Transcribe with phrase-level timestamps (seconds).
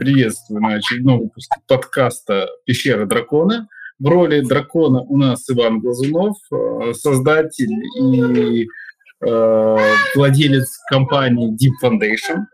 [0.00, 3.68] приветствую на очередном выпуске подкаста «Пещера дракона».
[3.98, 8.66] В роли дракона у нас Иван Глазунов, э, создатель и
[9.20, 9.76] э,
[10.14, 12.46] владелец компании Deep Foundation.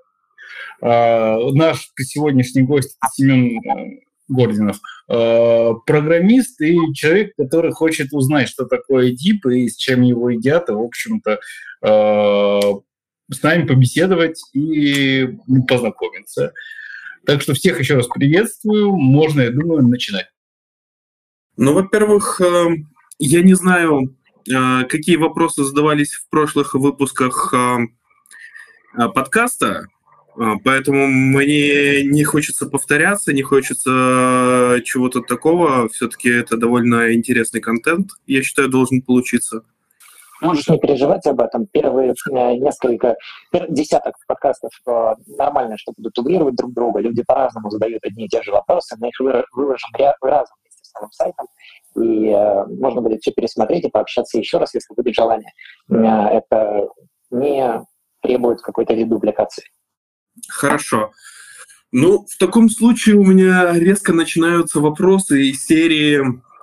[0.82, 8.64] Э, наш сегодняшний гость Семен э, Гординов, э, программист и человек, который хочет узнать, что
[8.64, 11.38] такое Deep и с чем его едят, и, в общем-то,
[11.82, 12.60] э,
[13.30, 15.28] с нами побеседовать и
[15.68, 16.52] познакомиться.
[17.26, 18.92] Так что всех еще раз приветствую.
[18.92, 20.26] Можно, я думаю, начинать.
[21.56, 22.66] Ну, во-первых, э,
[23.18, 27.52] я не знаю, какие вопросы задавались в прошлых выпусках
[28.94, 29.88] подкаста,
[30.38, 35.88] а, поэтому мне не хочется повторяться, не хочется чего-то такого.
[35.88, 39.64] Все-таки это довольно интересный контент, я считаю, должен получиться.
[40.40, 41.66] Можешь не переживать об этом.
[41.66, 43.16] Первые э, несколько,
[43.68, 47.00] десяток подкастов э, нормально, что будут дублировать друг друга.
[47.00, 48.96] Люди по-разному задают одни и те же вопросы.
[48.98, 51.46] Мы их выложим разом вместе с новым сайтом.
[51.96, 55.52] И э, можно будет все пересмотреть и пообщаться еще раз, если будет желание.
[55.88, 56.88] Это
[57.30, 57.82] не
[58.22, 59.64] требует какой-то редубликации.
[60.48, 61.12] Хорошо.
[61.92, 66.20] Ну, в таком случае у меня резко начинаются вопросы из серии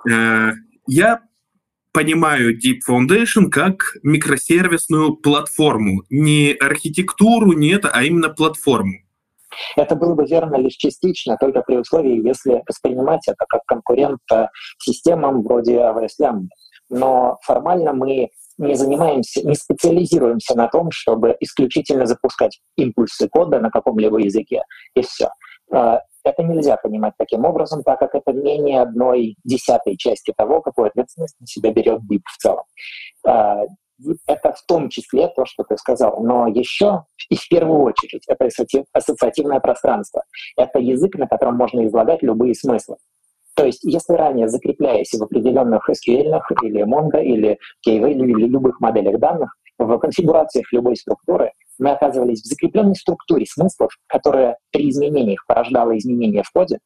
[0.08, 0.52] э,
[0.86, 1.22] «Я
[1.94, 6.02] понимаю Deep Foundation как микросервисную платформу.
[6.10, 8.98] Не архитектуру, не это, а именно платформу.
[9.76, 14.20] Это было бы верно лишь частично, только при условии, если воспринимать это как конкурент
[14.82, 16.48] системам вроде AWS Lambda.
[16.90, 23.70] Но формально мы не занимаемся, не специализируемся на том, чтобы исключительно запускать импульсы кода на
[23.70, 24.62] каком-либо языке,
[24.94, 25.28] и все.
[26.24, 31.38] Это нельзя понимать таким образом, так как это менее одной десятой части того, какую ответственность
[31.38, 32.64] на себя берет BIP в целом.
[33.26, 33.62] А,
[34.26, 38.48] это в том числе то, что ты сказал, но еще и в первую очередь это
[38.92, 40.24] ассоциативное пространство.
[40.56, 42.96] Это язык, на котором можно излагать любые смыслы.
[43.54, 49.20] То есть, если ранее закрепляясь в определенных SQL или Mongo или KV или любых моделях
[49.20, 55.96] данных, в конфигурациях любой структуры мы оказывались в закрепленной структуре смыслов, которая при изменениях порождала
[55.98, 56.78] изменения в коде.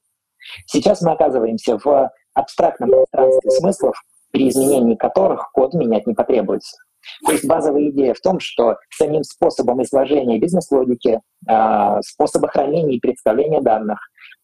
[0.67, 6.77] Сейчас мы оказываемся в абстрактном пространстве смыслов, при изменении которых код менять не потребуется.
[7.25, 13.01] То есть базовая идея в том, что самим способом изложения бизнес-логики, а, способа хранения и
[13.01, 13.99] представления данных,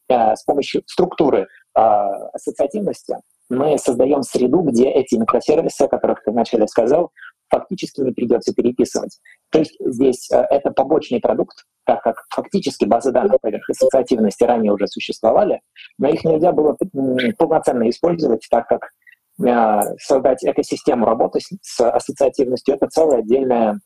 [0.09, 3.17] а, с помощью структуры а, ассоциативности
[3.51, 7.11] мы создаем среду, где эти микросервисы, о которых ты вначале сказал,
[7.49, 9.19] фактически не придется переписывать.
[9.51, 14.73] То есть здесь а, это побочный продукт, так как фактически базы данных поверх ассоциативности ранее
[14.73, 15.61] уже существовали,
[15.99, 16.77] но их нельзя было
[17.39, 18.91] полноценно использовать, так как
[19.47, 23.81] а, создать экосистему работы с ассоциативностью— это целая отдельная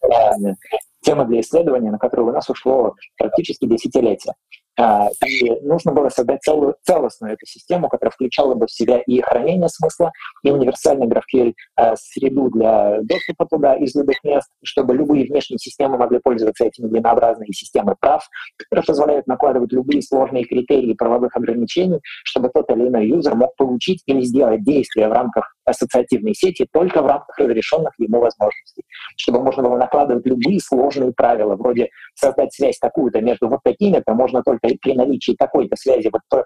[1.03, 4.35] тема для исследования, на которую у нас ушло практически десятилетия.
[4.79, 9.21] А, и нужно было создать целую, целостную эту систему, которая включала бы в себя и
[9.21, 10.13] хранение смысла,
[10.45, 15.99] и универсальный GraphQL а, среду для доступа туда из любых мест, чтобы любые внешние системы
[15.99, 22.49] могли пользоваться этими длиннообразными системой прав, которые позволяют накладывать любые сложные критерии правовых ограничений, чтобы
[22.49, 27.07] тот или иной юзер мог получить или сделать действия в рамках ассоциативной сети только в
[27.07, 28.83] рамках разрешенных ему возможностей,
[29.17, 34.43] чтобы можно было накладывать любые сложные правила, вроде создать связь такую-то между вот такими-то можно
[34.43, 36.45] только при наличии такой-то связи вот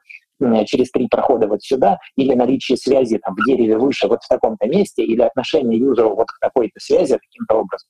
[0.66, 4.66] через три прохода вот сюда, или наличие связи там, в дереве выше вот в таком-то
[4.66, 7.88] месте, или отношение юзера вот к такой-то связи каким-то образом.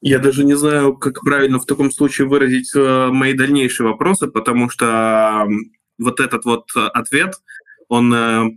[0.00, 4.70] Я даже не знаю, как правильно в таком случае выразить э, мои дальнейшие вопросы, потому
[4.70, 5.46] что
[5.98, 7.34] вот этот вот ответ,
[7.88, 8.50] он э,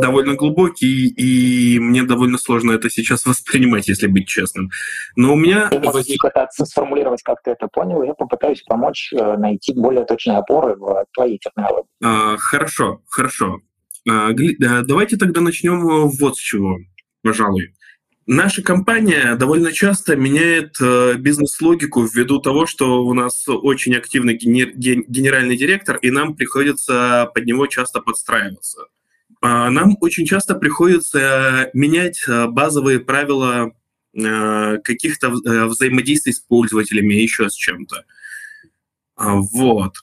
[0.00, 4.70] довольно глубокий, и мне довольно сложно это сейчас воспринимать, если быть честным.
[5.16, 5.68] Но у меня...
[5.70, 6.20] Я возник...
[6.22, 11.04] пытаться сформулировать, как ты это понял, я попытаюсь помочь э, найти более точные опоры в
[11.14, 11.88] твоей технологии.
[12.02, 13.60] А, хорошо, хорошо.
[14.08, 14.30] А,
[14.82, 16.78] давайте тогда начнем вот с чего,
[17.22, 17.72] пожалуй.
[18.26, 25.56] Наша компания довольно часто меняет э, бизнес-логику ввиду того, что у нас очень активный генеральный
[25.56, 28.86] директор, и нам приходится под него часто подстраиваться.
[29.42, 33.72] А, нам очень часто приходится менять а, базовые правила
[34.16, 38.04] а, каких-то э, взаимодействий с пользователями, еще с чем-то.
[39.16, 39.96] Вот.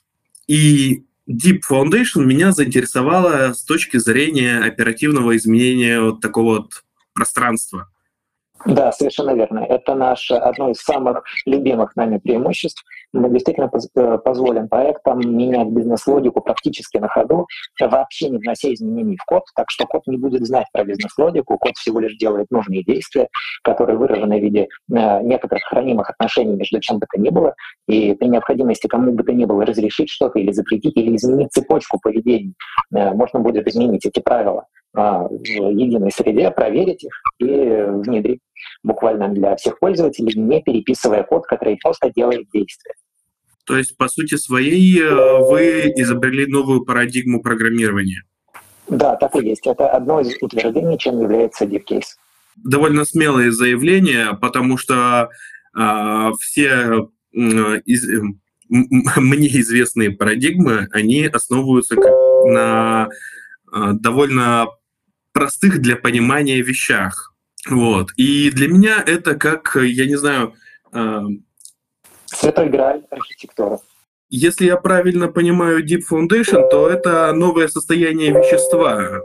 [0.46, 6.84] И Deep Foundation меня заинтересовала с точки зрения оперативного изменения вот такого вот
[7.14, 7.90] пространства.
[8.66, 9.60] Да, совершенно верно.
[9.60, 12.84] Это наше одно из самых любимых нами преимуществ.
[13.12, 17.46] Мы действительно э, позволим проектам менять бизнес-логику практически на ходу,
[17.80, 21.72] вообще не внося изменений в код, так что код не будет знать про бизнес-логику, код
[21.76, 23.28] всего лишь делает нужные действия,
[23.64, 27.54] которые выражены в виде э, некоторых хранимых отношений между чем бы то ни было,
[27.88, 31.98] и при необходимости кому бы то ни было разрешить что-то или запретить, или изменить цепочку
[32.00, 32.54] поведений,
[32.94, 38.40] э, можно будет изменить эти правила в единой среде, проверить их и внедрить
[38.82, 42.94] буквально для всех пользователей, не переписывая код, который просто делает действие.
[43.66, 48.24] То есть, по сути своей, э, вы изобрели новую парадигму программирования?
[48.88, 49.66] Да, так и есть.
[49.66, 52.16] Это одно из утверждений, чем является DeepCase.
[52.56, 55.30] Довольно смелые заявления, потому что
[55.78, 58.22] э, все э, из, э,
[58.70, 63.08] мне известные парадигмы, они основываются на
[63.72, 64.66] э, довольно
[65.32, 67.34] простых для понимания вещах.
[67.68, 68.12] Вот.
[68.16, 70.54] И для меня это как, я не знаю...
[70.92, 71.20] Э,
[72.26, 73.80] Святой Грааль архитектура.
[74.28, 79.02] Если я правильно понимаю Deep Foundation, то это новое состояние вещества.
[79.02, 79.20] Э,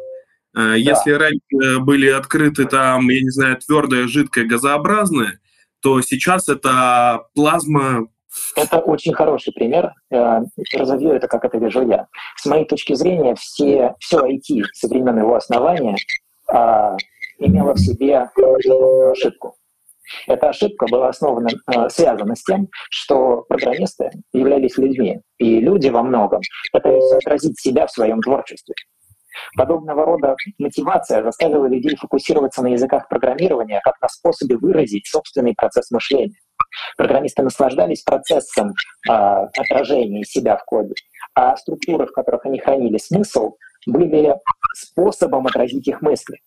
[0.53, 0.75] да.
[0.75, 5.39] Если раньше были открыты там, я не знаю, твердое, жидкое, газообразное,
[5.81, 8.07] то сейчас это плазма.
[8.55, 9.93] Это очень хороший пример.
[10.11, 10.41] Э,
[10.73, 12.07] разовью это, как это вижу я.
[12.37, 15.95] С моей точки зрения, все, все IT со времен его основания
[16.47, 16.95] а,
[17.39, 18.29] имела в себе
[19.11, 19.55] ошибку.
[20.27, 26.03] Эта ошибка была основана, э, связана с тем, что программисты являлись людьми, и люди во
[26.03, 26.41] многом
[26.71, 28.75] пытались отразить себя в своем творчестве.
[29.57, 35.91] Подобного рода мотивация заставила людей фокусироваться на языках программирования как на способе выразить собственный процесс
[35.91, 36.39] мышления.
[36.97, 38.73] Программисты наслаждались процессом
[39.09, 40.93] э, отражения себя в коде,
[41.33, 43.55] а структуры, в которых они хранили смысл,
[43.85, 44.35] были
[44.73, 46.39] способом отразить их мысли.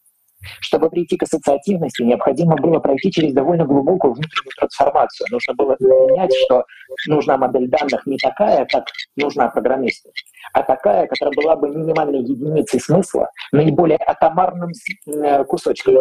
[0.60, 5.26] Чтобы прийти к ассоциативности, необходимо было пройти через довольно глубокую внутреннюю трансформацию.
[5.32, 6.64] Нужно было понять, что
[7.08, 8.84] нужна модель данных не такая, как
[9.16, 10.10] нужна программисту,
[10.52, 14.70] а такая, которая была бы минимальной единицей смысла, наиболее атомарным
[15.06, 15.96] э, кусочком,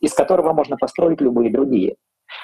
[0.00, 1.96] из которого можно построить любые другие.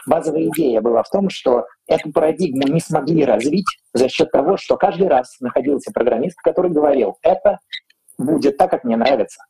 [0.07, 4.77] Базовая идея была в том, что эту парадигму не смогли развить за счет того, что
[4.77, 7.59] каждый раз находился программист, который говорил, это
[8.19, 9.43] будет так, как мне нравится.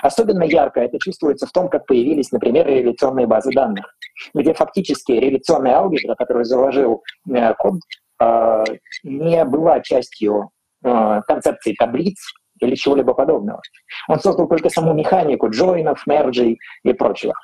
[0.00, 3.94] Особенно ярко это чувствуется в том, как появились, например, реляционные базы данных,
[4.32, 7.80] где фактически реляционная алгебра, которую заложил э, код,
[8.20, 8.64] э,
[9.02, 10.50] не была частью
[10.84, 12.16] э, концепции таблиц
[12.60, 13.60] или чего-либо подобного.
[14.08, 17.34] Он создал только саму механику джойнов, мерджей и прочего.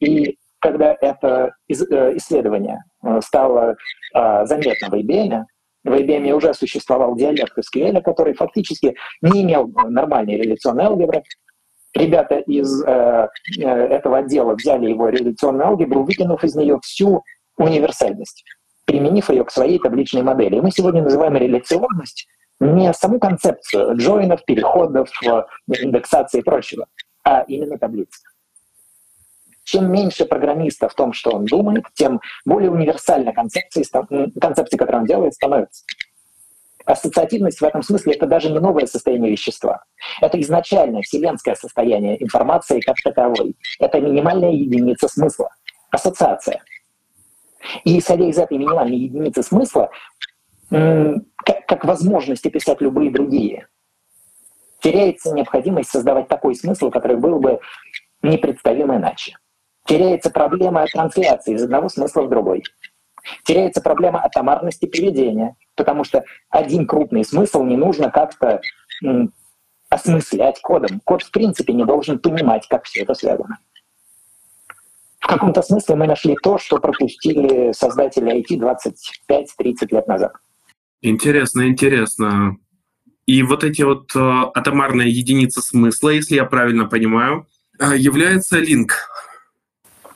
[0.00, 2.82] И когда это исследование
[3.20, 3.76] стало
[4.12, 5.44] заметно в IBM,
[5.84, 11.22] в IBM уже существовал диалект SQL, который фактически не имел нормальной реляционной алгебры,
[11.94, 13.28] ребята из э,
[13.58, 17.22] э, этого отдела взяли его реляционную алгебру, выкинув из нее всю
[17.56, 18.44] универсальность,
[18.84, 20.56] применив ее к своей табличной модели.
[20.56, 22.26] И мы сегодня называем реляционность
[22.60, 26.86] не саму концепцию джойнов, переходов, э, индексации и прочего,
[27.24, 28.20] а именно таблицы.
[29.68, 33.84] Чем меньше программиста в том, что он думает, тем более универсальна концепция,
[34.40, 35.84] концепция, которую он делает, становится.
[36.86, 39.84] Ассоциативность в этом смысле это даже не новое состояние вещества.
[40.22, 43.56] Это изначальное вселенское состояние информации как таковой.
[43.78, 45.50] Это минимальная единица смысла.
[45.90, 46.62] Ассоциация.
[47.84, 49.90] И исходя из этой минимальной единицы смысла,
[50.70, 53.68] как, возможности писать любые другие,
[54.80, 57.60] теряется необходимость создавать такой смысл, который был бы
[58.22, 59.36] непредставим иначе.
[59.88, 62.62] Теряется проблема трансляции из одного смысла в другой.
[63.44, 68.60] Теряется проблема атомарности поведения, потому что один крупный смысл не нужно как-то
[69.88, 71.00] осмыслять кодом.
[71.04, 73.58] Код в принципе не должен понимать, как все это связано.
[75.20, 80.32] В каком-то смысле мы нашли то, что пропустили создатели IT 25-30 лет назад.
[81.00, 82.58] Интересно, интересно.
[83.24, 84.18] И вот эти вот э,
[84.54, 87.46] атомарные единицы смысла, если я правильно понимаю,
[87.78, 88.94] э, является линк.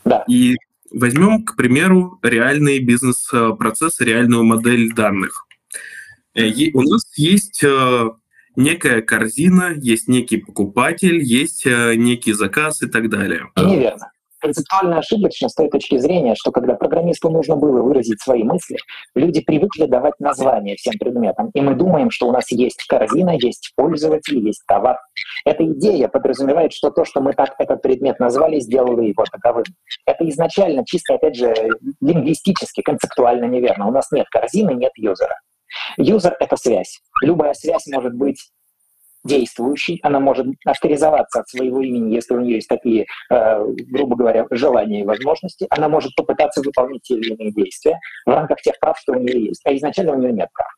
[0.04, 0.24] Да.
[0.28, 0.56] И
[0.90, 5.46] возьмем, к примеру, реальный бизнес-процесс, реальную модель данных.
[6.34, 8.10] Э, у нас есть э,
[8.56, 13.50] некая корзина, есть некий покупатель, есть э, некий заказ и так далее.
[13.56, 14.10] Неверно.
[14.42, 18.76] Концептуально ошибочно с той точки зрения, что когда программисту нужно было выразить свои мысли,
[19.14, 23.72] люди привыкли давать названия всем предметам, и мы думаем, что у нас есть корзина, есть
[23.76, 24.98] пользователь, есть товар.
[25.44, 29.64] Эта идея подразумевает, что то, что мы так этот предмет назвали, сделало его таковым.
[30.06, 31.54] Это изначально чисто, опять же,
[32.00, 33.86] лингвистически, концептуально неверно.
[33.86, 35.36] У нас нет корзины, нет юзера.
[35.98, 37.00] Юзер— это связь.
[37.22, 38.50] Любая связь может быть
[39.24, 44.46] действующей, она может авторизоваться от своего имени, если у нее есть такие, э, грубо говоря,
[44.50, 48.98] желания и возможности, она может попытаться выполнить те или иные действия в рамках тех прав,
[48.98, 50.68] что у нее есть, а изначально у нее нет прав.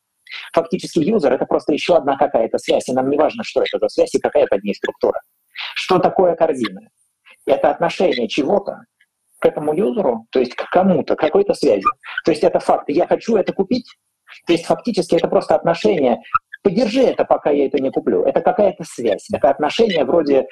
[0.52, 3.88] Фактически юзер— это просто еще одна какая-то связь, и нам не важно, что это за
[3.88, 5.20] связь и какая под ней структура.
[5.74, 6.80] Что такое корзина?
[7.46, 8.84] Это отношение чего-то
[9.38, 11.84] к этому юзеру, то есть к кому-то, к какой-то связи.
[12.24, 12.88] То есть это факт.
[12.88, 13.86] Я хочу это купить,
[14.46, 16.20] то есть фактически это просто отношение
[16.64, 18.24] подержи это, пока я это не куплю.
[18.24, 20.46] Это какая-то связь, это отношение вроде,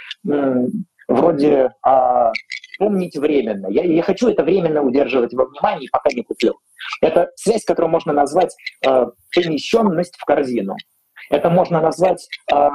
[1.08, 2.32] вроде а,
[2.78, 3.66] помнить временно.
[3.68, 6.54] Я, я хочу это временно удерживать во внимании, пока не куплю.
[7.00, 8.54] Это связь, которую можно назвать
[8.84, 10.76] э, помещенность в корзину.
[11.30, 12.68] Это можно назвать, э,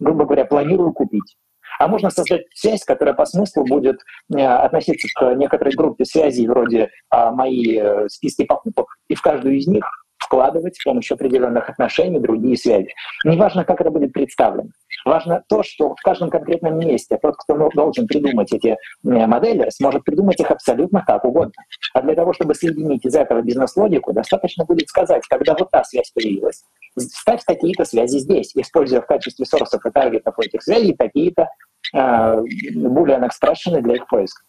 [0.00, 1.36] грубо говоря, планирую купить.
[1.78, 4.00] А можно создать связь, которая по смыслу будет
[4.34, 9.66] э, относиться к некоторой группе связей, вроде э, мои списки покупок, и в каждую из
[9.66, 9.84] них
[10.18, 12.92] вкладывать с помощью определенных отношений другие связи.
[13.24, 14.70] Неважно, как это будет представлено.
[15.04, 20.04] Важно то, что в каждом конкретном месте тот, кто должен придумать эти э, модели, сможет
[20.04, 21.62] придумать их абсолютно как угодно.
[21.94, 26.10] А для того, чтобы соединить из этого бизнес-логику, достаточно будет сказать, когда вот та связь
[26.10, 26.64] появилась,
[26.98, 31.48] ставь такие-то связи здесь, используя в качестве сорсов и таргетов этих связей такие-то
[31.94, 34.42] э, boolean expression для их поиска.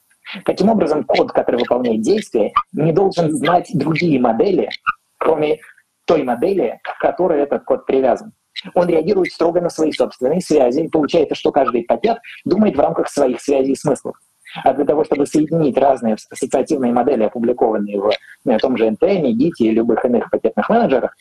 [0.44, 4.70] Таким образом, код, который выполняет действие, не должен знать другие модели,
[5.18, 5.60] кроме
[6.06, 8.34] той модели, к которой этот код привязан.
[8.74, 13.40] Он реагирует строго на свои собственные связи получается, что каждый пакет думает в рамках своих
[13.42, 14.16] связей и смыслов.
[14.64, 18.10] А для того, чтобы соединить разные ассоциативные модели, опубликованные в
[18.46, 21.16] на том же NPM, Git и любых иных пакетных менеджерах,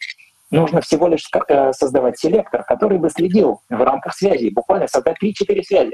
[0.50, 5.62] нужно всего лишь э, создавать селектор, который бы следил в рамках связи, буквально создать 3-4
[5.62, 5.92] связи.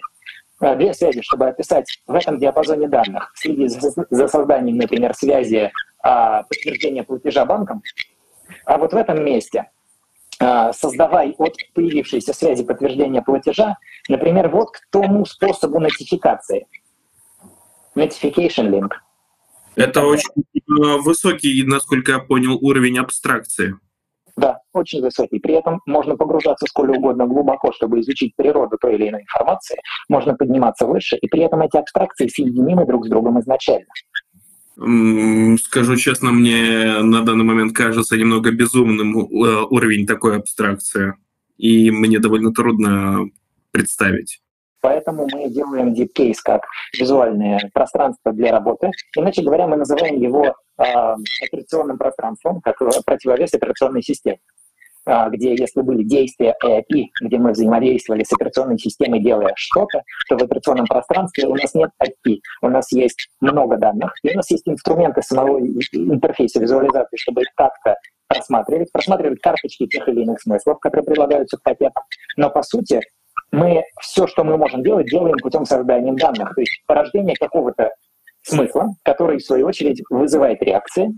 [0.61, 3.73] Э, две связи, чтобы описать в этом диапазоне данных, следить
[4.11, 7.83] за созданием, например, связи а, подтверждения платежа банком,
[8.65, 9.71] а вот в этом месте
[10.39, 13.77] а, создавай от появившейся связи подтверждения платежа,
[14.09, 16.67] например, вот к тому способу нотификации.
[17.95, 18.91] Notification link.
[19.77, 23.77] Это очень э, высокий, насколько я понял, уровень абстракции.
[24.37, 25.39] Да, очень высокий.
[25.39, 29.79] При этом можно погружаться сколь угодно глубоко, чтобы изучить природу той или иной информации.
[30.09, 33.89] Можно подниматься выше, и при этом эти абстракции соединимы друг с другом изначально.
[34.77, 41.15] Скажу честно, мне на данный момент кажется немного безумным э, уровень такой абстракции,
[41.59, 43.27] и мне довольно трудно
[43.71, 44.41] представить.
[44.81, 46.63] Поэтому мы делаем Deep Case как
[46.99, 48.91] визуальное пространство для работы.
[49.17, 50.53] Иначе говоря, мы называем его э,
[51.47, 54.39] операционным пространством, как противовес операционной системе.
[55.05, 60.39] А, где если были действия API, где мы взаимодействовали с операционной системой, делая что-то, то
[60.39, 64.49] в операционном пространстве у нас нет API, у нас есть много данных, и у нас
[64.51, 67.97] есть инструменты самого интерфейса визуализации, чтобы их как-то
[68.29, 72.05] просматривать, просматривать карточки тех или иных смыслов, которые прилагаются к пакетам.
[72.37, 73.01] Но по сути
[73.51, 77.91] мы все, что мы можем делать, делаем путем создания данных, то есть порождение какого-то
[78.43, 81.09] смысла, который, в свою очередь, вызывает реакции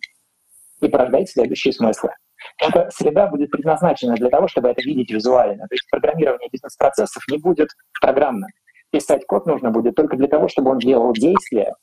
[0.80, 2.10] и порождает следующие смыслы
[2.58, 5.66] эта среда будет предназначена для того, чтобы это видеть визуально.
[5.68, 7.68] То есть программирование бизнес-процессов не будет
[8.00, 8.50] программным.
[8.90, 11.74] Писать код нужно будет только для того, чтобы он делал действия,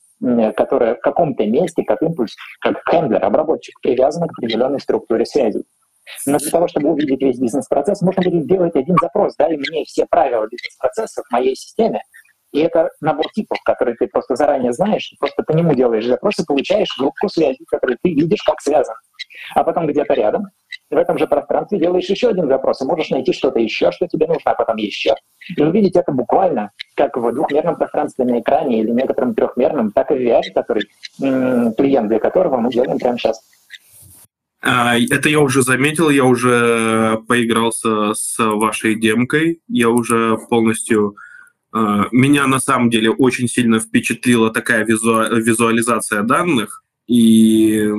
[0.56, 5.64] которые в каком-то месте, как импульс, как хендлер, обработчик, привязан к определенной структуре связи.
[6.26, 9.36] Но для того, чтобы увидеть весь бизнес-процесс, можно будет сделать один запрос.
[9.36, 12.02] Дай мне все правила бизнес-процесса в моей системе,
[12.52, 16.46] и это набор типов, которые ты просто заранее знаешь, просто по нему делаешь запрос и
[16.46, 18.98] получаешь группу связей, которые ты видишь, как связаны.
[19.56, 20.48] А потом где-то рядом,
[20.90, 24.28] в этом же пространстве делаешь еще один запрос, и можешь найти что-то еще, что тебе
[24.28, 25.16] нужно, а потом еще.
[25.56, 30.16] И увидеть это буквально, как в двухмерном пространстве на экране или некотором трехмерном, так и
[30.16, 30.84] в VR, который,
[31.18, 33.42] клиент для которого мы делаем прямо сейчас.
[34.64, 41.16] А, это я уже заметил, я уже поигрался с вашей демкой, я уже полностью
[41.74, 47.90] меня на самом деле очень сильно впечатлила такая визуализация данных, и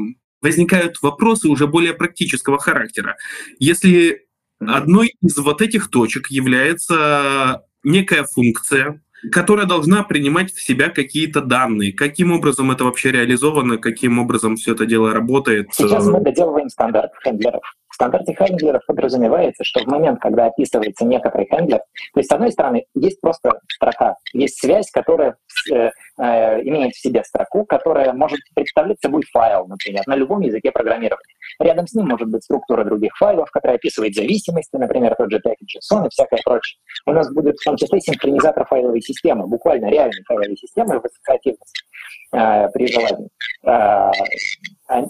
[0.40, 3.16] возникают вопросы уже более практического характера.
[3.58, 4.26] Если
[4.58, 11.92] одной из вот этих точек является некая функция, которая должна принимать в себя какие-то данные.
[11.92, 15.68] Каким образом это вообще реализовано, каким образом все это дело работает?
[15.72, 17.62] Сейчас мы доделываем стандарт handler ов.
[18.02, 22.50] Стандарте handler ов подразумевается, что в момент, когда описывается некоторый handler, то есть, с одной
[22.50, 25.36] стороны, есть просто строка, есть связь, которая
[25.72, 30.72] э, э, имеет в себе строку, которая может представлять собой файл, например, на любом языке
[30.72, 31.22] программирования.
[31.60, 36.06] Рядом с ним может быть структура других файлов, которая описывает зависимости, например, тот же package.json
[36.06, 36.80] и всякое прочее.
[37.06, 41.84] У нас будет в том числе синхронизатор файловой системы, буквально реальной файловой системы в ассоциативности
[42.32, 43.28] э, при желании.
[43.64, 44.10] Э,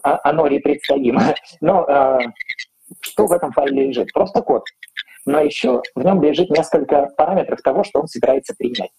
[0.02, 1.34] оно ли представимо.
[1.61, 2.18] Но э,
[3.02, 4.12] что в этом файле лежит?
[4.12, 4.64] Просто код.
[5.26, 8.90] но еще в нем лежит несколько параметров того, что он собирается принять.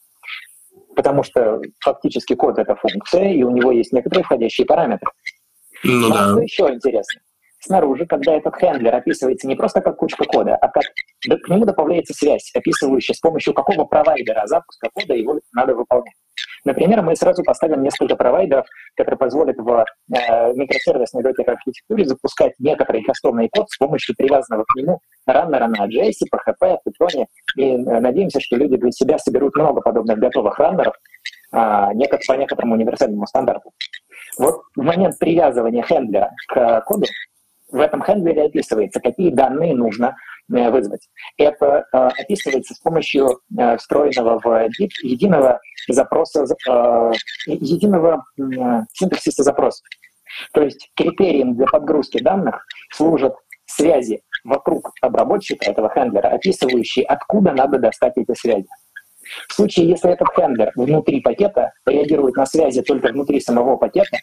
[0.95, 5.11] Потому что фактически код— это функция, и у него есть некоторые входящие параметры.
[5.83, 6.31] Ну Но да.
[6.31, 7.21] что еще интересно?
[7.65, 12.13] Снаружи, когда этот хендлер описывается не просто как кучка кода, а как к нему добавляется
[12.13, 16.13] связь, описывающая, с помощью какого провайдера запуска кода его надо выполнять.
[16.65, 18.65] Например, мы сразу поставим несколько провайдеров,
[18.95, 24.75] которые позволят в э, микросервисной докер архитектуре запускать некоторый кастомный код с помощью привязанного к
[24.75, 27.25] нему раннера на JS, PHP, Python.
[27.57, 30.95] И э, надеемся, что люди для себя соберут много подобных готовых раннеров
[31.53, 31.57] э,
[32.27, 33.71] по некоторому универсальному стандарту.
[34.37, 37.05] Вот в момент привязывания хендлера к коду
[37.73, 40.15] в этом хендлере описывается, какие данные нужно
[40.53, 41.09] э, вызвать.
[41.37, 46.45] Это э, описывается с помощью э, встроенного в DIP единого запроса,
[47.47, 48.23] единого
[48.93, 49.83] синтаксиса запроса.
[50.53, 57.79] То есть критерием для подгрузки данных служат связи вокруг обработчика этого хендлера, описывающие, откуда надо
[57.79, 58.67] достать эти связи.
[59.47, 64.17] В случае, если этот хендлер внутри пакета реагирует на связи только внутри самого пакета,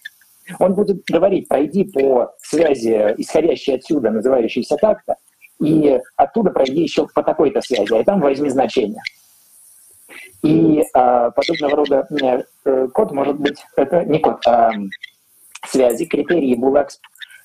[0.59, 5.17] он будет говорить, пройди по связи, исходящей отсюда, называющейся так-то,
[5.61, 9.03] и оттуда пройди еще по такой-то связи, а там возьми значение.
[10.43, 12.09] И а, подобного рода
[12.65, 14.71] э, код может быть, это не код, а
[15.67, 16.89] связи, критерии Boolean,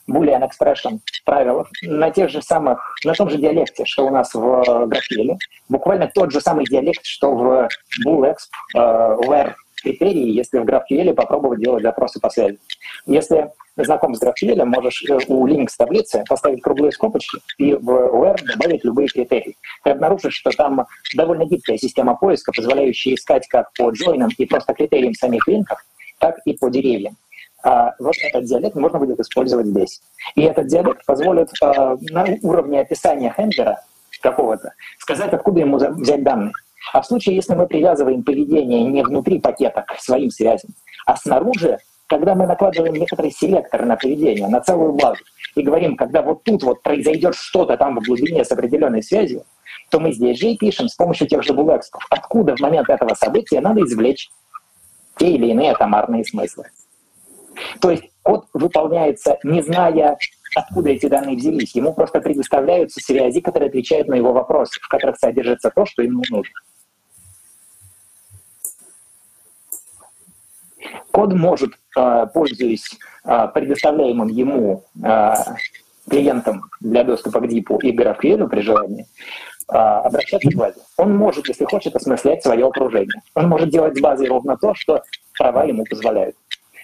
[0.09, 4.39] Boolean Expression правил на тех же самых, на том же диалекте, что у нас в
[4.39, 7.67] GraphQL, буквально тот же самый диалект, что в
[8.05, 8.35] Boolex,
[8.75, 12.57] э, where критерии, если в GraphQL попробовать делать запросы по связи.
[13.05, 18.37] Если знаком с GraphQL, можешь э, у Linux таблицы поставить круглые скобочки и в where
[18.45, 19.57] добавить любые критерии.
[19.83, 24.73] Ты обнаружишь, что там довольно гибкая система поиска, позволяющая искать как по джойнам и просто
[24.73, 25.79] критериям самих линков,
[26.19, 27.17] так и по деревьям.
[27.63, 30.01] А вот этот диалект можно будет использовать здесь.
[30.35, 33.81] И этот диалект позволит а, на уровне описания хендлера
[34.21, 36.51] какого-то сказать, откуда ему взять данные.
[36.93, 40.71] А в случае, если мы привязываем поведение не внутри пакета к своим связям,
[41.05, 45.23] а снаружи, когда мы накладываем некоторый селектор на поведение, на целую базу,
[45.55, 49.43] и говорим, когда вот тут вот произойдет что-то там в глубине с определенной связью,
[49.89, 53.13] то мы здесь же и пишем с помощью тех же булэксов, откуда в момент этого
[53.15, 54.29] события надо извлечь
[55.17, 56.65] те или иные атомарные смыслы.
[57.79, 60.17] То есть код выполняется, не зная,
[60.55, 61.75] откуда эти данные взялись.
[61.75, 66.21] Ему просто предоставляются связи, которые отвечают на его вопросы, в которых содержится то, что ему
[66.29, 66.53] нужно.
[71.11, 75.33] Код может, э, пользуясь э, предоставляемым ему э,
[76.09, 79.07] клиентом для доступа к DIP и GraphQL при желании,
[79.67, 80.79] обращаться к базе.
[80.97, 83.21] Он может, если хочет, осмыслять свое окружение.
[83.33, 85.01] Он может делать с базой ровно то, что
[85.35, 86.35] права ему позволяют.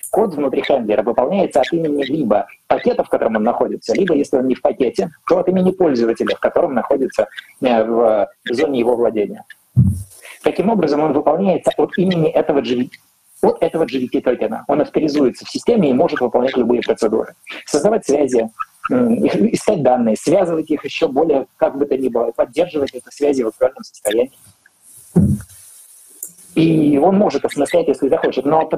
[0.10, 4.48] Код внутри хендлера выполняется от имени либо пакета, в котором он находится, либо, если он
[4.48, 7.28] не в пакете, то от имени пользователя, в котором находится
[7.60, 9.46] в зоне его владения.
[10.44, 12.62] Таким образом, он выполняется от имени этого
[13.42, 14.66] GVT, от этого GVT токена.
[14.68, 17.36] Он авторизуется в системе и может выполнять любые процедуры.
[17.66, 18.50] Создавать связи,
[18.90, 23.48] искать данные, связывать их еще более, как бы то ни было, поддерживать эти связи в
[23.48, 24.32] актуальном состоянии.
[26.56, 28.70] И он может осмыслять, если захочет, но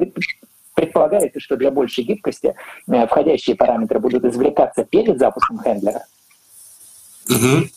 [0.75, 2.55] предполагается, что для большей гибкости
[2.87, 6.05] входящие параметры будут извлекаться перед запуском хендлера.
[7.29, 7.67] Угу.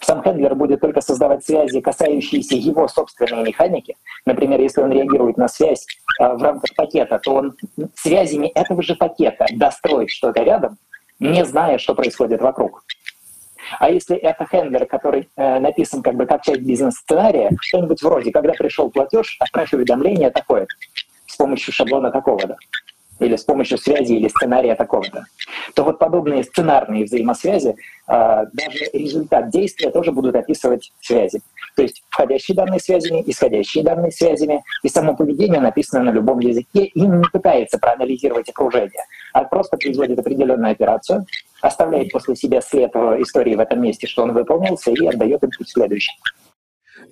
[0.00, 3.96] Сам хендлер будет только создавать связи, касающиеся его собственной механики.
[4.26, 5.86] Например, если он реагирует на связь
[6.20, 7.56] э, в рамках пакета, то он
[7.94, 10.78] связями этого же пакета достроит что-то рядом,
[11.18, 12.84] не зная, что происходит вокруг.
[13.78, 18.52] А если это хендлер, который э, написан как бы как часть бизнес-сценария, что-нибудь вроде, когда
[18.52, 20.66] пришел платеж, отправь уведомление такое
[21.26, 22.56] с помощью шаблона такого-то
[23.20, 25.26] или с помощью связи или сценария такого-то,
[25.74, 31.40] то вот подобные сценарные взаимосвязи, даже результат действия тоже будут описывать связи.
[31.76, 36.84] То есть входящие данные связями, исходящие данные связями, и само поведение написано на любом языке
[36.86, 41.24] и не пытается проанализировать окружение, а просто производит определенную операцию,
[41.62, 46.12] оставляет после себя след истории в этом месте, что он выполнился, и отдает импульс следующий.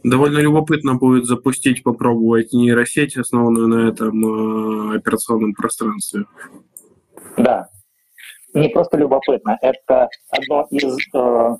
[0.04, 6.24] Довольно любопытно будет запустить, попробовать нейросеть, основанную на этом э, операционном пространстве.
[7.36, 7.68] Да.
[8.54, 11.56] Не просто любопытно, это одно из э,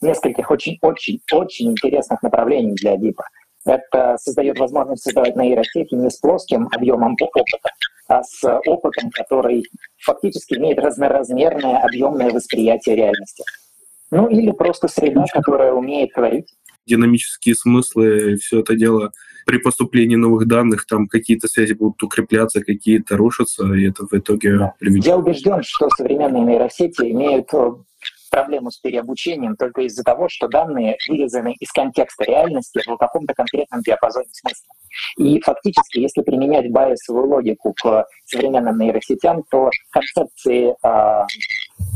[0.00, 3.24] нескольких очень-очень-очень интересных направлений для ДИПа.
[3.64, 7.70] Это создает возможность создавать нейросети не с плоским объемом опыта,
[8.08, 9.64] а с опытом, который
[10.00, 13.44] фактически имеет разноразмерное объемное восприятие реальности.
[14.10, 16.52] Ну или просто среда, которая умеет творить
[16.86, 19.12] динамические смыслы, все это дело
[19.46, 24.58] при поступлении новых данных, там какие-то связи будут укрепляться, какие-то рушатся, и это в итоге
[24.58, 24.74] да.
[24.78, 25.06] приведет.
[25.06, 27.50] Я убежден, что современные нейросети имеют
[28.32, 33.82] проблему с переобучением только из-за того, что данные вырезаны из контекста реальности в каком-то конкретном
[33.82, 34.74] диапазоне смысла.
[35.18, 41.26] И фактически, если применять байесовую логику к современным нейросетям, то концепции э,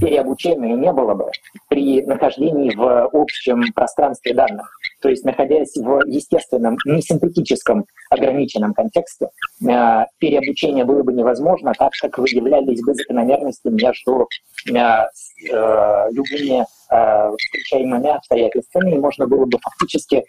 [0.01, 1.31] переобучения не было бы
[1.69, 4.71] при нахождении в общем пространстве данных.
[5.01, 9.29] То есть, находясь в естественном, не синтетическом, ограниченном контексте,
[9.63, 14.29] э, переобучение было бы невозможно, так как выявлялись бы закономерности между
[14.69, 20.23] э, э, любыми встречаемыми обстоятельствами, и можно было бы фактически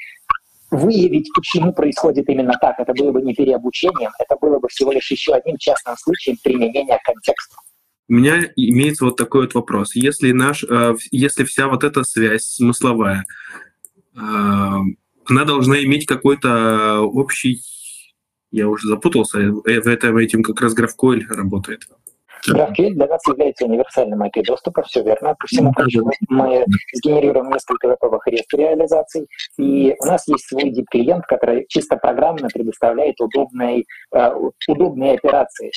[0.72, 2.80] выявить, почему происходит именно так.
[2.80, 7.00] Это было бы не переобучением, это было бы всего лишь еще одним частным случаем применения
[7.04, 7.56] контекста.
[8.10, 9.96] У меня имеется вот такой вот вопрос.
[9.96, 10.64] Если, наш,
[11.12, 13.26] если вся вот эта связь смысловая
[15.30, 17.62] она должна иметь какой-то общий...
[18.50, 21.82] Я уже запутался, э, в этом этим как раз GraphQL работает.
[22.50, 25.36] GraphQL для нас является универсальным IP-доступа, все верно.
[25.38, 31.26] Ко всему прочему, мы сгенерируем несколько готовых REST реализаций, и у нас есть свой DIP-клиент,
[31.26, 33.84] который чисто программно предоставляет удобные,
[34.16, 34.32] э,
[34.70, 35.72] удобные операции.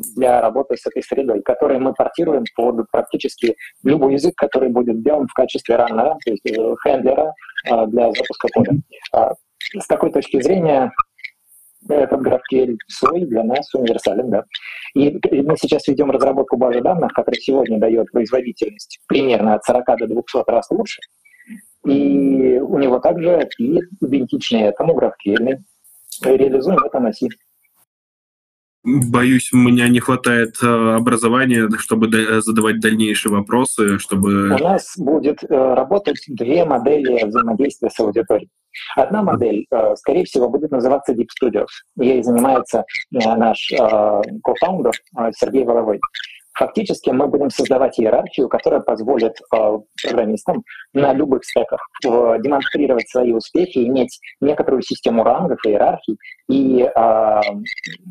[0.00, 4.96] А, для работы с этой средой, которые мы портируем под практически любой язык, который будет
[4.98, 7.32] сделан в качестве раннера, то есть э, хендлера
[7.68, 8.72] э, для запуска кода.
[9.12, 9.32] А,
[9.78, 10.92] с такой точки зрения
[11.88, 14.44] этот GraphQL свой для нас универсален, да.
[14.94, 20.06] И мы сейчас ведем разработку базы данных, которая сегодня дает производительность примерно от 40 до
[20.06, 21.00] 200 раз лучше.
[21.86, 25.56] И у него также и идентичный этому GraphQL.
[26.22, 27.28] Реализуем это на C.
[28.82, 32.08] Боюсь, у меня не хватает э, образования, чтобы
[32.40, 34.54] задавать дальнейшие вопросы, чтобы...
[34.54, 38.48] У нас будет э, работать две модели взаимодействия с аудиторией.
[38.96, 41.66] Одна модель, э, скорее всего, будет называться Deep Studios.
[41.98, 43.70] Ей занимается наш
[44.42, 44.92] кофаундер
[45.36, 46.00] Сергей Воловой.
[46.60, 53.32] Фактически мы будем создавать иерархию, которая позволит э, программистам на любых стеках э, демонстрировать свои
[53.32, 56.18] успехи, иметь некоторую систему рангов и иерархий,
[56.50, 57.40] и э,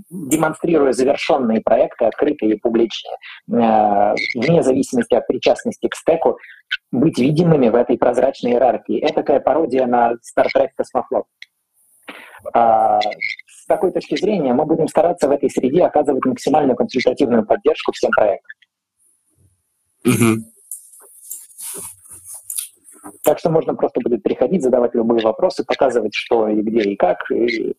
[0.10, 3.18] демонстрируя завершенные проекты, открытые и публичные,
[3.52, 6.40] э, вне зависимости от причастности к стеку,
[6.92, 9.00] быть видимыми в этой прозрачной иерархии.
[9.00, 11.26] Это такая пародия на Star Trek Космофлот.
[13.70, 18.10] С такой точки зрения мы будем стараться в этой среде оказывать максимальную консультативную поддержку всем
[18.10, 18.58] проектам.
[20.06, 20.38] Угу.
[23.22, 27.30] Так что можно просто будет приходить, задавать любые вопросы, показывать, что и где и как,
[27.30, 27.76] и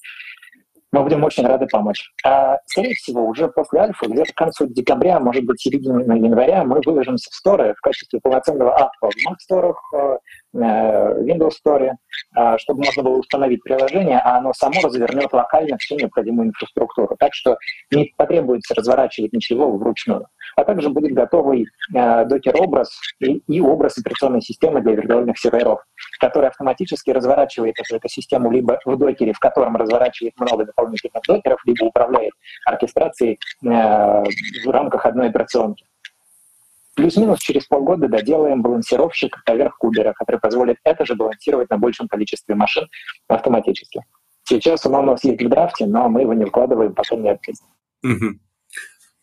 [0.92, 2.12] мы будем очень рады помочь.
[2.24, 6.80] А, скорее всего, уже после альфа, где-то к концу декабря, может быть, середине января, мы
[6.86, 10.20] выложимся в сторы в качестве полноценного аппа в Mac
[10.54, 11.92] Windows Store,
[12.36, 17.16] э, чтобы можно было установить приложение, а оно само развернет локально всю необходимую инфраструктуру.
[17.18, 17.56] Так что
[17.90, 20.26] не потребуется разворачивать ничего вручную.
[20.56, 25.80] А также будет готовый докер-образ и, образ операционной системы для виртуальных серверов,
[26.18, 31.84] который автоматически разворачивает эту экосистему либо в докере, в котором разворачивает много дополнительных докеров, либо
[31.84, 32.32] управляет
[32.66, 35.84] оркестрацией э, в рамках одной операционки.
[37.00, 42.54] Плюс-минус через полгода доделаем балансировщик поверх кубера, который позволит это же балансировать на большем количестве
[42.54, 42.88] машин
[43.26, 44.02] автоматически.
[44.44, 47.58] Сейчас он у нас есть в драфте, но мы его не вкладываем, пока не открыть.
[48.02, 48.38] Угу.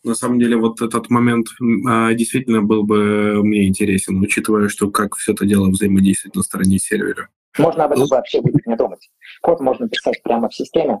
[0.04, 1.48] На самом деле вот этот момент
[1.86, 6.78] а, действительно был бы мне интересен, учитывая, что как все это дело взаимодействует на стороне
[6.78, 7.28] сервера.
[7.58, 9.10] Можно об этом ну, вообще будет не думать.
[9.42, 11.00] Код можно писать прямо в системе,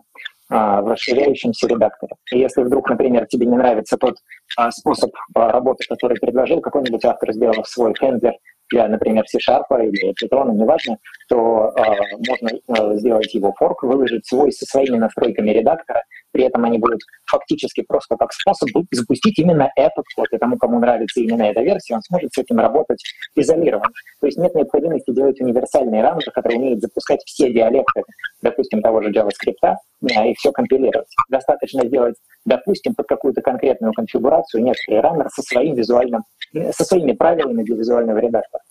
[0.50, 2.14] а, в расширяющемся редакторе.
[2.32, 4.16] И если вдруг, например, тебе не нравится тот
[4.56, 8.32] а, способ а, работы, который предложил какой-нибудь автор, сделав свой хендлер
[8.70, 11.82] для, например, C-Sharp или Python, неважно, то э,
[12.28, 17.00] можно э, сделать его форк, выложить свой со своими настройками редактора, при этом они будут
[17.30, 21.94] фактически просто как способ запустить именно этот код, и тому, кому нравится именно эта версия,
[21.94, 23.02] он сможет с этим работать
[23.34, 23.92] изолированно.
[24.20, 28.02] То есть нет необходимости делать универсальный раннер, который умеет запускать все диалекты,
[28.42, 31.08] допустим, того же JavaScript, и все компилировать.
[31.28, 37.62] Достаточно сделать, допустим, под какую-то конкретную конфигурацию некоторый раннер со своим визуальным, со своими правилами
[37.62, 38.62] для визуального редактора.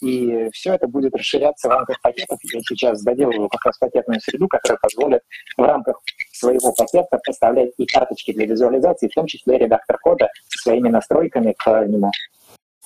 [0.00, 2.38] И все это будет расширяться в рамках пакетов.
[2.52, 5.20] Я сейчас доделываю как раз пакетную среду, которая позволит
[5.56, 5.96] в рамках
[6.32, 11.54] своего пакета поставлять и карточки для визуализации, в том числе редактор кода со своими настройками
[11.56, 12.10] к нему.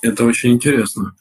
[0.03, 1.13] Это очень интересно.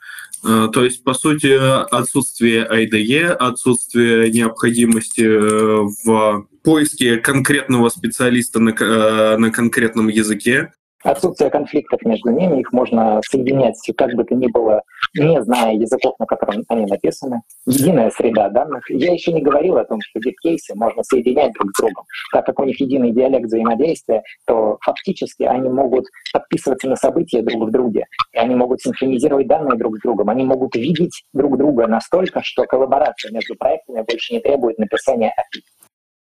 [0.44, 1.56] А, то есть, по сути,
[1.90, 10.72] отсутствие IDE, отсутствие необходимости э, в поиске конкретного специалиста на, э, на конкретном языке.
[11.04, 14.82] отсутствие конфликтов между ними, их можно соединять как бы то ни было,
[15.14, 17.42] не зная языков, на котором они написаны.
[17.66, 18.82] Единая среда данных.
[18.90, 22.04] Я еще не говорил о том, что биткейсы можно соединять друг с другом.
[22.32, 27.68] Так как у них единый диалект взаимодействия, то фактически они могут подписываться на события друг
[27.68, 31.86] в друге, и они могут синхронизировать данные друг с другом, они могут видеть друг друга
[31.86, 35.75] настолько, что коллаборация между проектами больше не требует написания API.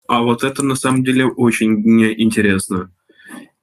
[0.07, 1.73] А вот это на самом деле очень
[2.21, 2.91] интересно.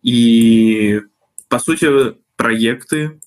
[0.02, 1.00] И,
[1.48, 3.20] по сути, проекты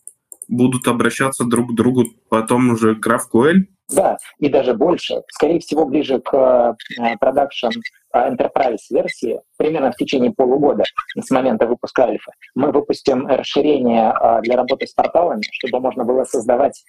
[0.48, 3.68] будут обращаться друг к другу потом уже GraphQL?
[3.90, 5.22] Да, и даже больше.
[5.30, 7.68] Скорее всего, ближе к э, продакшн
[8.14, 10.84] э, Enterprise версии, примерно в течение полугода
[11.20, 16.24] с момента выпуска альфа, мы выпустим расширение э, для работы с порталами, чтобы можно было
[16.24, 16.84] создавать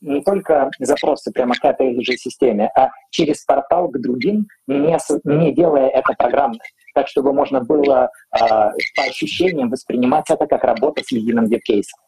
[0.00, 5.88] не только запросы прямо к этой же системе, а через портал к другим, не, делая
[5.88, 6.60] это программно
[6.92, 12.00] так чтобы можно было по ощущениям воспринимать это как работа с единым веб-кейсом.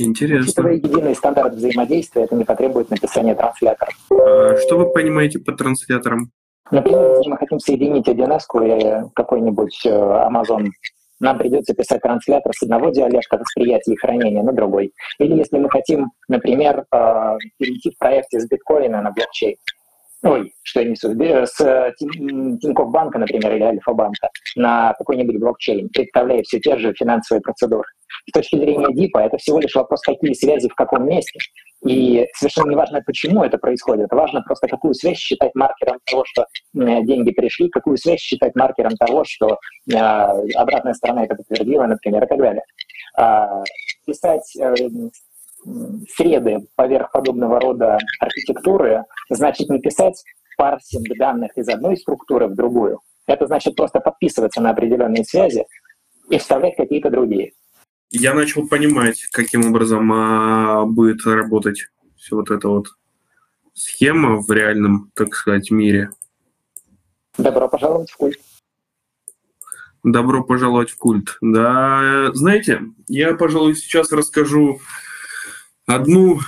[0.00, 0.46] Интересно.
[0.46, 3.90] Учитывая единый стандарт взаимодействия, это не потребует написания транслятора.
[4.10, 6.30] А что вы понимаете под транслятором?
[6.70, 10.68] Например, если мы хотим соединить 1С и какой-нибудь э, Amazon,
[11.18, 14.92] нам придется писать транслятор с одного диалекта восприятия и хранения на другой.
[15.18, 19.56] Или если мы хотим, например, э, перейти в проекте с биткоина на блокчейн,
[20.22, 26.42] ой, что я несу, с э, Тинькофф банка, например, или Альфа-банка на какой-нибудь блокчейн, представляя
[26.42, 27.88] все те же финансовые процедуры.
[28.28, 31.38] С точки зрения ДИПа это всего лишь вопрос, какие связи в каком месте.
[31.86, 34.12] И совершенно не важно, почему это происходит.
[34.12, 39.24] Важно просто, какую связь считать маркером того, что деньги пришли, какую связь считать маркером того,
[39.24, 39.58] что
[39.90, 42.62] э, обратная сторона это подтвердила, например, и так далее.
[43.16, 43.62] А,
[44.06, 44.74] писать э,
[46.14, 49.04] среды поверх подобного рода архитектуры
[49.36, 50.22] значит не писать
[50.56, 53.00] парсинг данных из одной структуры в другую.
[53.26, 55.64] Это значит просто подписываться на определенные связи
[56.28, 57.52] и вставлять какие-то другие.
[58.10, 62.88] Я начал понимать, каким образом а, будет работать все вот эта вот
[63.72, 66.10] схема в реальном, так сказать, мире.
[67.38, 68.38] Добро пожаловать в культ.
[70.02, 71.36] Добро пожаловать в культ.
[71.40, 74.80] Да, знаете, я, пожалуй, сейчас расскажу
[75.86, 76.40] одну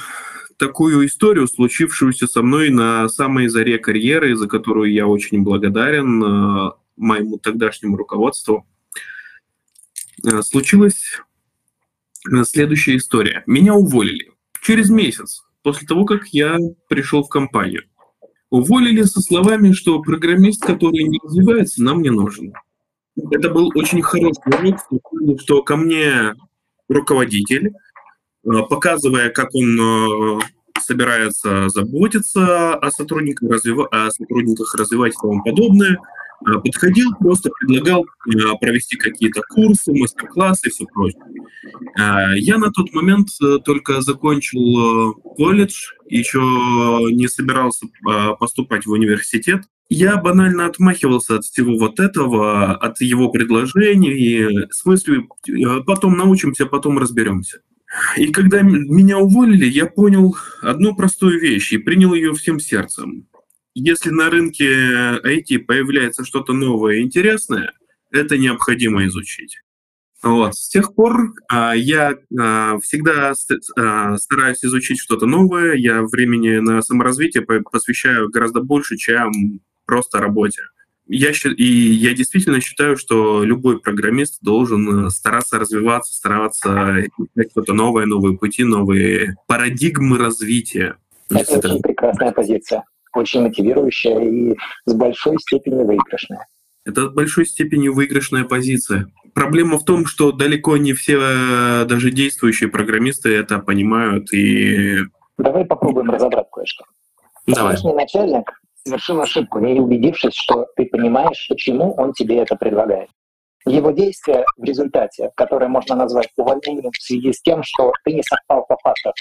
[0.57, 6.71] такую историю, случившуюся со мной на самой заре карьеры, за которую я очень благодарен э,
[6.97, 8.67] моему тогдашнему руководству.
[10.25, 11.21] Э, случилась
[12.31, 13.43] э, следующая история.
[13.47, 16.57] Меня уволили через месяц после того, как я
[16.89, 17.85] пришел в компанию.
[18.51, 22.53] Уволили со словами, что программист, который не развивается, нам не нужен.
[23.31, 26.35] Это был очень хороший урок, что ко мне
[26.89, 27.73] руководитель
[28.45, 30.41] показывая, как он э,
[30.81, 35.99] собирается заботиться о сотрудниках, развива- о сотрудниках развивать и тому подобное.
[36.45, 38.05] Э, подходил, просто предлагал
[38.61, 41.23] провести какие-то курсы, мастер-классы и все прочее.
[42.37, 43.29] Я на тот момент
[43.65, 46.41] только закончил колледж, еще
[47.13, 47.87] не собирался
[48.41, 49.63] поступать в университет.
[49.89, 55.29] Я банально отмахивался от всего вот этого, от его предложений, в смысле,
[55.87, 57.61] потом научимся, потом разберемся.
[58.17, 63.29] И когда меня уволили, я понял одну простую вещь и принял ее всем сердцем.
[63.75, 67.73] Если на рынке IT появляется что-то новое и интересное,
[68.11, 69.59] это необходимо изучить.
[70.23, 70.55] Вот.
[70.55, 73.33] С тех пор а, я а, всегда
[73.77, 75.75] а, стараюсь изучить что-то новое.
[75.75, 79.33] Я времени на саморазвитие посвящаю гораздо больше, чем
[79.85, 80.63] просто работе.
[81.15, 87.75] Я, и я действительно считаю, что любой программист должен э, стараться развиваться, стараться искать что-то
[87.75, 90.97] новое, новые пути, новые парадигмы развития.
[91.29, 96.47] Это очень прекрасная позиция, очень мотивирующая и с большой степенью выигрышная.
[96.87, 99.07] Это в большой степени выигрышная позиция.
[99.35, 105.01] Проблема в том, что далеко не все э, даже действующие программисты это понимают и...
[105.37, 106.87] Давай попробуем разобрать кое-что.
[107.47, 107.77] Давай.
[107.95, 113.09] Начальник совершил ошибку, не убедившись, что ты понимаешь, почему он тебе это предлагает.
[113.65, 118.23] Его действия в результате, которое можно назвать увольнением в связи с тем, что ты не
[118.23, 119.13] совпал по факту,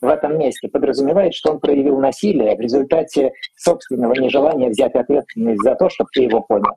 [0.00, 5.74] в этом месте подразумевает, что он проявил насилие в результате собственного нежелания взять ответственность за
[5.74, 6.76] то, чтобы ты его понял.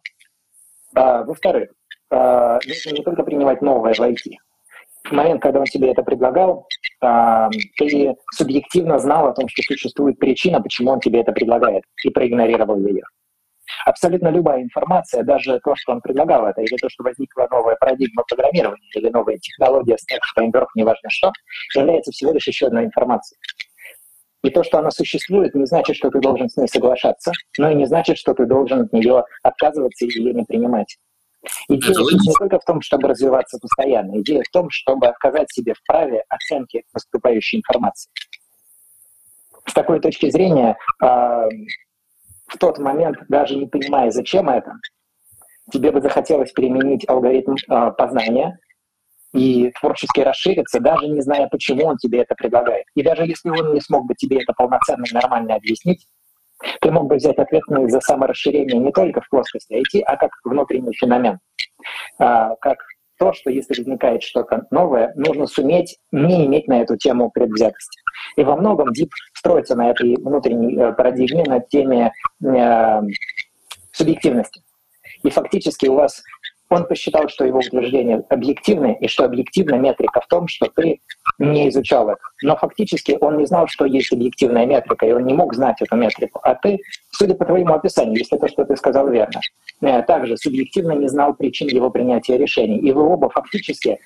[0.94, 1.70] А, во-вторых,
[2.10, 4.36] а, нужно не только принимать новое в IT.
[5.04, 6.68] В момент, когда он тебе это предлагал,
[7.00, 12.78] ты субъективно знал о том, что существует причина, почему он тебе это предлагает, и проигнорировал
[12.86, 13.04] ее.
[13.86, 18.24] Абсолютно любая информация, даже то, что он предлагал это, или то, что возникла новая парадигма
[18.28, 21.32] программирования, или новая технология, стек, фреймворк, неважно что,
[21.76, 23.40] является всего лишь еще одной информацией.
[24.44, 27.76] И то, что она существует, не значит, что ты должен с ней соглашаться, но и
[27.76, 30.98] не значит, что ты должен от нее отказываться или не принимать.
[31.70, 35.84] Идея не только в том, чтобы развиваться постоянно, идея в том, чтобы отказать себе в
[35.88, 38.12] праве оценки поступающей информации.
[39.66, 41.46] С такой точки зрения, а,
[42.48, 44.74] в тот момент, даже не понимая, зачем это,
[45.72, 48.60] тебе бы захотелось применить алгоритм а, познания
[49.34, 52.86] и творчески расшириться, даже не зная, почему он тебе это предлагает.
[52.96, 56.06] И даже если он не смог бы тебе это полноценно и нормально объяснить,
[56.82, 60.94] ты мог бы взять ответственность за саморасширение не только в плоскости IT, а как внутренний
[60.94, 61.40] феномен.
[62.18, 62.80] А, как
[63.18, 68.00] то, что если возникает что-то новое, нужно суметь не иметь на эту тему предвзятости.
[68.38, 73.02] И во многом DIP строится на этой внутренней э, парадигме, на теме э,
[73.92, 74.62] субъективности.
[75.24, 76.24] И фактически у вас
[76.70, 81.02] он посчитал, что его утверждение объективное, и что объективная метрика в том, что ты
[81.40, 82.22] не изучал это.
[82.44, 85.96] Но фактически он не знал, что есть объективная метрика, и он не мог знать эту
[85.96, 86.40] метрику.
[86.44, 86.80] А ты,
[87.12, 89.42] судя по твоему описанию, если то, что ты сказал, верно,
[89.82, 92.78] э, также субъективно не знал причин его принятия решений.
[92.78, 94.00] И вы оба фактически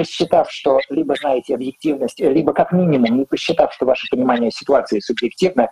[0.00, 5.68] посчитав, что либо знаете объективность, либо как минимум не посчитав, что ваше понимание ситуации субъективно,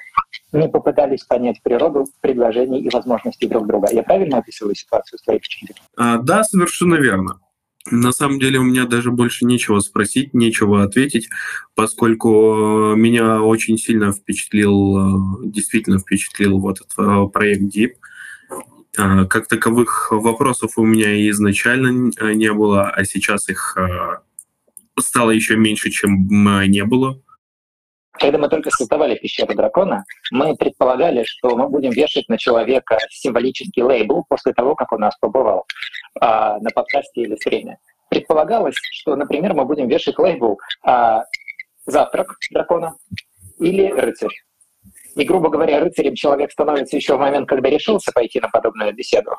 [0.53, 3.89] не попытались понять природу предложений и возможностей друг друга.
[3.91, 5.75] Я правильно описываю ситуацию с твоей зрения?
[5.97, 7.41] А, да, совершенно верно.
[7.91, 11.31] На самом деле у меня даже больше нечего спросить, нечего ответить,
[11.75, 17.93] поскольку меня очень сильно впечатлил, действительно впечатлил вот этот э, проект Deep.
[18.97, 24.19] А, как таковых вопросов у меня изначально не было, а сейчас их э,
[24.99, 26.29] стало еще меньше, чем
[26.69, 27.21] не было.
[28.19, 33.83] Когда мы только создавали пещеру дракона, мы предполагали, что мы будем вешать на человека символический
[33.83, 35.67] лейбл после того, как он нас побывал
[36.21, 37.79] а, на подкасте или стриме.
[38.11, 41.25] Предполагалось, что, например, мы будем вешать лейбл а,
[41.87, 42.97] «Завтрак дракона»
[43.61, 44.35] или «Рыцарь».
[45.19, 49.33] И, грубо говоря, рыцарем человек становится еще в момент, когда решился пойти на подобную беседу.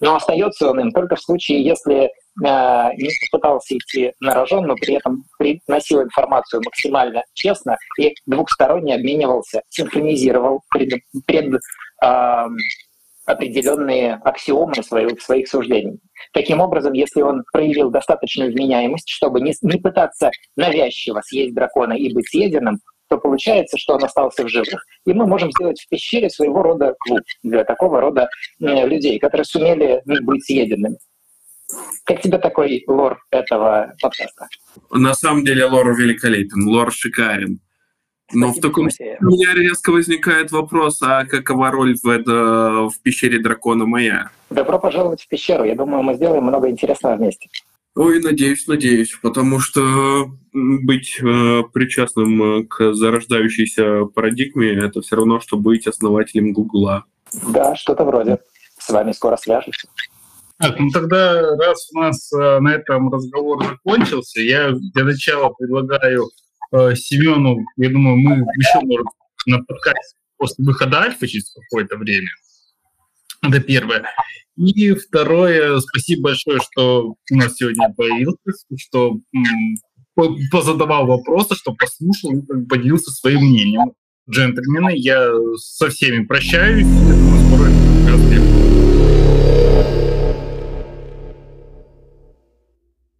[0.00, 4.74] Но остается он им только в случае, если Э, не попытался идти на рожон, но
[4.74, 12.44] при этом приносил информацию максимально честно и двухсторонне обменивался, синхронизировал пред, пред э,
[13.26, 16.00] определенные аксиомы своих, своих суждений.
[16.32, 22.14] Таким образом, если он проявил достаточную вменяемость, чтобы не, не пытаться навязчиво съесть дракона и
[22.14, 22.80] быть съеденным,
[23.12, 24.86] то получается, что он остался в живых.
[25.04, 28.26] И мы можем сделать в пещере своего рода клуб для такого рода
[28.58, 30.96] э, людей, которые сумели быть съеденными.
[32.04, 34.48] Как тебе такой лор этого подкаста?
[34.90, 37.60] На самом деле лор великолепен, лор шикарен.
[38.32, 42.88] Но Спасибо, в таком случае у меня резко возникает вопрос, а какова роль в, это,
[42.88, 44.30] в пещере дракона моя?
[44.48, 45.64] Добро пожаловать в пещеру.
[45.64, 47.50] Я думаю, мы сделаем много интересного вместе.
[47.94, 55.58] Ой, надеюсь, надеюсь, потому что быть э, причастным к зарождающейся парадигме– это все равно, что
[55.58, 57.04] быть основателем Гугла.
[57.48, 58.38] Да, что-то вроде.
[58.78, 59.88] С вами скоро свяжемся.
[60.58, 66.30] Так, ну тогда, раз у нас э, на этом разговор закончился, я для начала предлагаю
[66.72, 69.06] э, Семену, я думаю, мы еще, может,
[69.46, 72.30] на подкасте после выхода альфа через какое-то время.
[73.42, 74.04] Это первое.
[74.56, 78.38] И второе, спасибо большое, что у нас сегодня появился,
[78.76, 79.18] что
[80.50, 83.92] позадавал вопросы, что послушал и поделился своим мнением.
[84.30, 86.86] Джентльмены, я со всеми прощаюсь.
[86.86, 87.68] Скоро